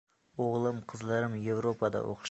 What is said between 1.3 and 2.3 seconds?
Yevropada o‘qishdi